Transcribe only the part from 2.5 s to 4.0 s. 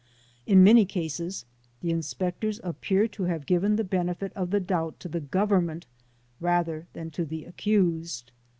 ap pear to have given the